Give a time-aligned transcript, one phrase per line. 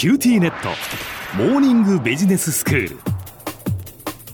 [0.00, 0.70] QTnet。
[1.36, 2.96] モーニングビジネススクール。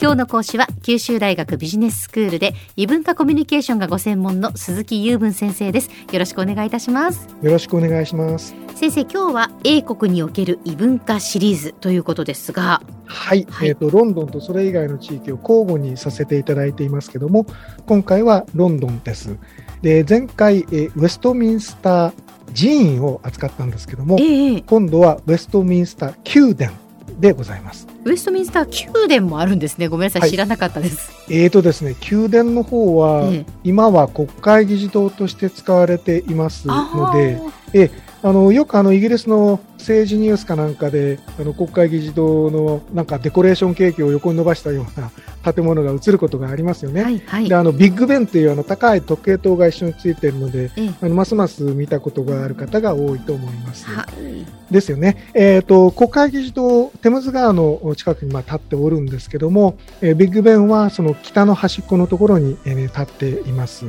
[0.00, 5.90] 今日の講師は九州大学ビジネススクールで異文化コミュニケーションがご専門の鈴木右文先生です。
[6.10, 7.28] よろしくお願いいたします。
[7.42, 8.56] よろしくお願いします。
[8.74, 12.82] 先生今日は英国における異文化シリーズということですが。
[13.04, 17.46] はい、はい、えっ、ー、とロンドンとそれ以外の地域を交互にさせていただいていますけども
[17.86, 19.38] 今回はロンドンです。
[19.80, 26.72] で前回、えー、ウェストミンスター寺院を扱ったんですけども、えー、今度はウェストミンスター宮殿
[27.18, 27.86] でございます。
[28.04, 29.88] ウェストミンスター宮殿もあるんですね。
[29.88, 31.12] ごめんなさい、はい、知らなかったです。
[31.28, 37.40] えーとですね、宮殿の方は、えー、今は国会議事堂として使われていますので、
[37.74, 37.90] え
[38.24, 45.10] あのよくあのイギリスの政治ニュースかなんかであの国会議事堂のなんかデコレーションケーキを横に伸ばしたような
[45.42, 47.02] 建物が映ることがありますよね。
[47.02, 53.86] はいはい、であのビッグベンというあの高い時計塔が一緒についているので、あのますます見たことがある方が多いと思います。
[53.86, 55.30] はい、ですよね。
[55.34, 63.86] えっ、ー、と国会議事堂テムズ川の近くにまあ立っておるんですけども、えー、ビッグベンはその北の端っこのところに、えー、立っています。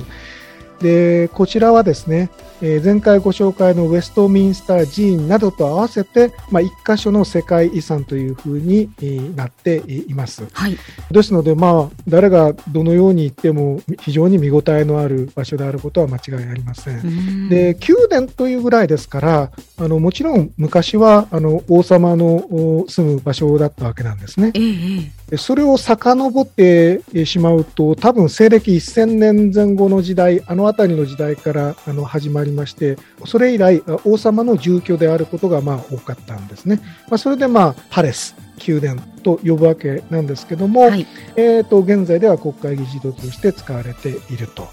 [0.79, 2.29] でこちらはですね、
[2.61, 8.89] えー、前回ご紹介のウェストミンスター寺院などと合わせて、まあ、一箇所の世界遺産というふうに
[9.35, 10.45] なっています。
[10.51, 10.77] はい、
[11.11, 17.49] ですので、まあ、誰がどのように言っても非常に見応えのある場所であることは間違いありません。
[17.49, 24.51] で宮殿というぐらいですからあのもちろん昔はあの王様の住む場所だったわけなんですね。
[24.53, 36.79] えーそれを遡ってしまうと、多分西暦1000年前後の時代、あの辺りの時代からあの始まりまして、それ以来、王様の住居であることがまあ多かったんですね。
[37.09, 38.35] まあ、それでまあ、パレス、
[38.67, 44.67] 宮殿と呼ぶわけなんですけども、はい、えー、と現在では国会議事堂として使われていると。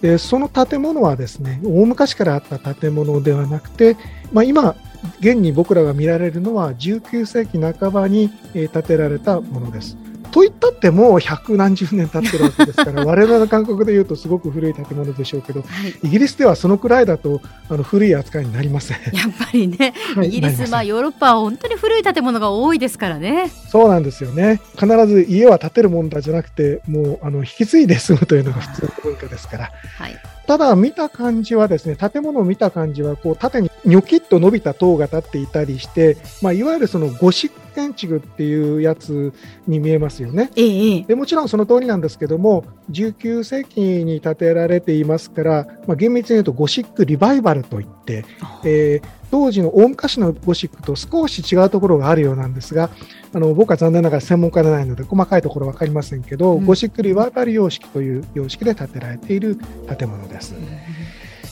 [0.00, 3.98] でその建物はですね大昔からあった建物ではなくて、
[4.32, 4.74] まあ、今
[5.20, 9.96] 現に僕らが見られるのは19世紀半ばに建てられたものです。
[10.30, 18.98] といったってもう百何十年経ってるわけですから 我々の感覚でいうとすごく古い建物でしょうけど、はい、イギリスではそのくらいだとあの古い扱いになりません。
[19.12, 23.50] やっぱりね、イギリス、まあ、ヨーロッパは本当に古い建物が多いですからね。
[23.68, 24.60] そうなんですよね。
[24.78, 29.70] 必ず家は建てるもんだじゃなくてもうあの引き継いで住むというのが普通の文化ですから。
[29.98, 30.16] はい。
[30.50, 39.32] ただ見た感じはですね、建物を見た感じは、こう縦にニョキッと伸びた塔が立っていたりして、まあ、いわゆるそのゴシック建築っていうやつ
[39.66, 40.50] に見えますよね。
[40.56, 48.24] ええ、でもちろんその通りなんですけども、19世紀に建てられていますから、まあ、厳密に言うとゴシックリバイバルといって、
[48.64, 52.90] えー、当時の大昔のゴシックと少し違うところがあるようなんですが、
[53.32, 59.56] あの僕は残念ながら専門家でないので細かいところ分かりませんけど、うん、ゴシックリバイバル様式という様式で建てられている
[59.98, 60.54] 建物です。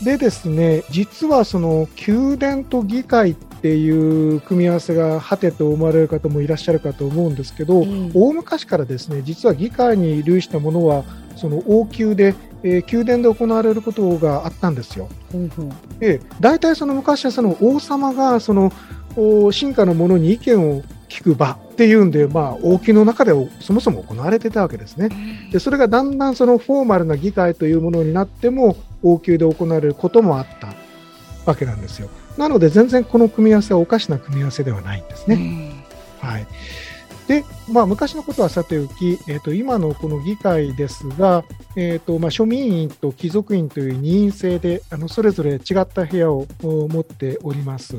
[0.02, 11.04] でですね、実はその宮殿と議会っていう組み合わせが果てと思われる方もいらっしゃるかと思うんですけど、うん、大昔からですね、実は議会に類したものは
[11.36, 15.08] その王宮でえー、宮殿で行われることがあったんですよ。
[15.32, 18.72] うんうん、で大体その昔はその王様がその
[19.52, 25.08] 進化の者に意見を聞く場っていうんで、まあ、王宮の中でそもそも行われてたわけですね。
[25.52, 30.74] でそれがだんだんそのフォーマルな議会というものになっても王宮で行われることもあった
[31.46, 32.08] わけなんですよ。
[32.36, 35.72] なので全然この組み合わせはおかしな組み合わせではないんですね。
[36.20, 36.46] はい
[37.28, 41.44] で、まあ、昔のことはさておき、えーと、今のこの議会ですが、
[41.76, 47.96] えーとまあ、庶民院と貴族院という二院制であのそれぞれ違った部屋を持っております。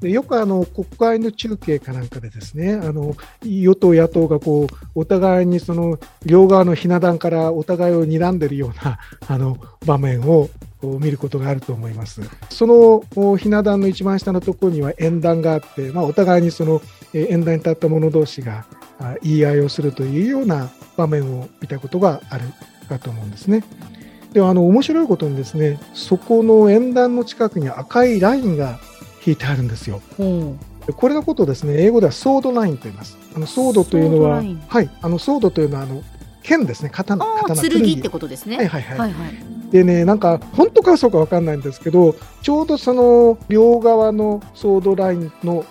[0.00, 9.56] でよくあの国会の中継かなんかでですねあの与党、野党がこうお互いにその両側のひな壇からお互いを睨んでいるようなあの
[9.86, 10.50] 場面を
[10.82, 12.20] 見ることがあると思います。
[12.50, 16.82] そのひな壇の一番下のところには演壇があって、まあ、お互いにその
[17.12, 18.66] 演壇に立った者同士が
[19.22, 22.44] 言い合いをするというような場面を見たことがある
[22.88, 23.64] かと思うんですね。
[24.32, 28.78] ではあの面白いことにですねそこの演壇の近くに赤いラインが
[29.26, 30.00] 引いてあるんですよ。
[30.18, 30.60] うん
[30.96, 33.18] これのことをですね英語ではソードラインと言います。
[33.36, 36.02] あのソードというのは、はい、あのソードというのはあの
[36.42, 38.56] 剣ですね、刀、刀剣ってことですね。
[38.56, 38.98] はいはいはい。
[38.98, 39.34] はいはい、
[39.70, 45.64] でね、なんか本当かそうかわかんないんですけど、ちょうどその両側のソードラインの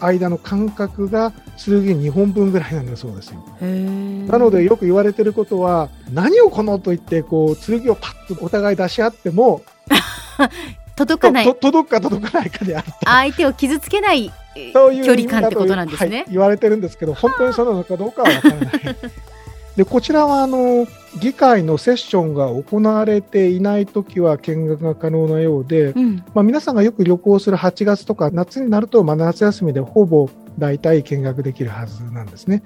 [0.00, 3.42] 間の間隔が剣2本分ぐらいなんだそうですよ。
[3.60, 9.62] なのでよく言われてることは、何をこのと言ってこう剣をパッとお互い出し合っても
[10.96, 18.70] 届かない届くか届かないかである相手を傷つけない距離感ってことなんですね、はい、言われてるんですけど本当にそうなのかどうかはわからない。
[19.76, 20.86] でこちらはあの
[21.20, 30.28] 議会のセッションが行われていないときは見学が可能なようで、うん、まあ、皆さんがよく旅行する8月とか夏になると、まあ、夏休みでほぼ
[30.58, 32.62] 大体見学できるはずなんですね。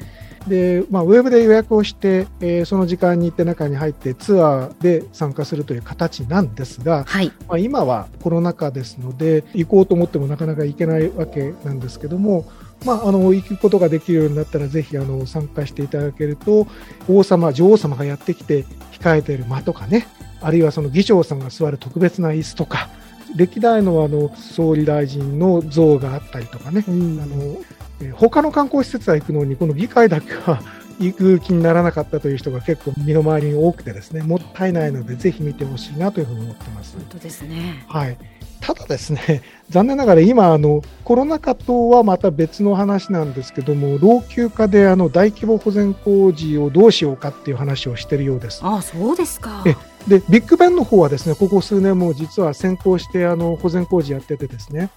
[0.47, 12.47] で、まあ、ウェブで予約をして、えー、その時間に行って中に入ってツアーで参加するという形なんですが、はい、まあ、今はコロナ禍ですので、行こうと思ってもなかなか行けないわけなんですけども、
[12.85, 16.67] まあ、あの行くことができるようになったらぜひあの参加していただけると
[17.09, 20.07] 王様、女王様がやってきて控えている間とかね
[20.41, 22.89] あるいはその議長さんが座る特別な椅子とか
[23.37, 30.63] 歴代のあの総理大臣の像があったりとかね、うん、あの他の観光施設は行くのにこの議会だけは
[30.99, 36.95] 行く気にならなかったという人が結構身の回りに多くてですねもったいないのでぜひ見てほしいなというふうに思ってます。
[36.97, 38.17] 本当ですね、はい
[38.61, 48.61] ただですね、 残念ながら今、あのコロナ禍とはまた別の話なんですけども、老朽化であの大規模保全工事をどうしようかっていう話をしているようです。
[48.63, 49.65] あそうですか
[50.09, 54.91] でビッグベンの方はですねここ数年も実は先行してあの保全工事やっててですね、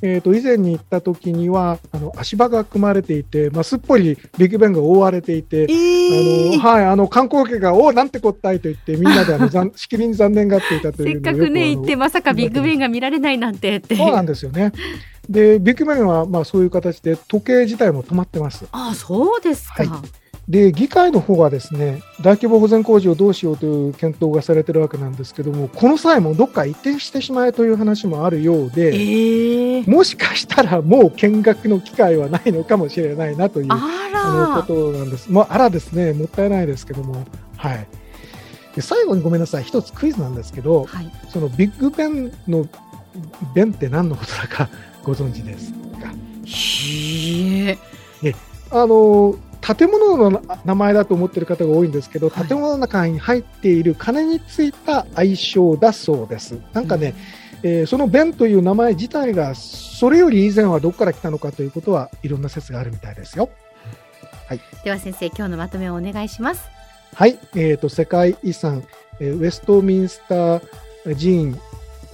[0.00, 13.96] えー、と以前に行った時にはあの足場が組まれていて、まあ、すっぽりビッグベンが覆われていて、えー、あのはい、あの観光客がおおなんてこったいと言ってみんなであの しきりに残念がっていたというせっかくね行ってまさかビッグベンが見られないなんてって。
[13.96, 14.72] そうなんですよね。
[15.28, 18.66] でビッグベンはまあそういう形で時計自体も止まってます。
[18.72, 35.32] あそうですか、はいで議会の方はですね大規模保全工事をどうしようという検討がされているわけなんですけどもこの際もどっか移転してしまえという話もあるようで、えー、もしかしたらもう見学の機会はないのかもしれないなというあのことなんです。
[35.32, 37.24] まあ、あらですねもったいないですけども。
[37.56, 37.86] はい
[38.74, 42.66] で最後にごめんなさい、一つクイズなんですけど、はい、そのビッグベンの
[43.54, 44.68] ベンって何のことだか
[45.04, 46.12] ご存知ですか？
[46.44, 47.78] へ
[48.24, 48.34] え。
[48.72, 56.60] あの建物の名前だと思っている方が多いんですけど、建物の中に入っている金についた愛称だそうです。
[56.74, 57.14] なんかね、
[57.62, 63.48] うん、えー、その弁という名前自体が、それより以前はどこから来たのかということは、いろんな説があるみたいですよ。
[64.48, 66.68] はい、では先生、今日のまとめをお願いします。
[67.14, 68.84] はい、えーと、世界遺産、
[69.18, 70.60] えー、ウェストミンスター
[71.04, 71.58] 寺院、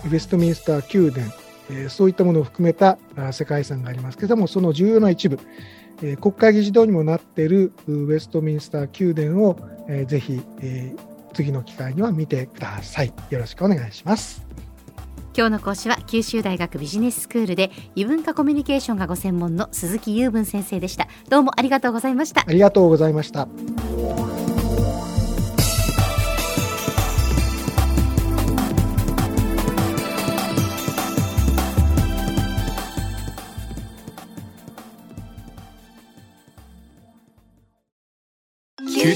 [0.04, 1.26] ウェストミンスター宮殿、
[1.70, 2.98] えー、そういったものを含めた
[3.32, 5.40] 世界遺産がありますけれども、その重要な一部、
[6.02, 9.58] えー、国会議事堂にもなっているウェストミンスター宮殿を、
[9.88, 13.12] えー、ぜひ、えー、次の機会には見てください。
[13.30, 14.46] よろしくお願いします。
[15.36, 21.06] 今日の講師は九州大学ビジネススクールで異文化コミュニケーションがご専門の鈴木雄文先生でした。
[21.28, 22.42] どうもありがとうございました。
[22.46, 23.48] ありがとうございました。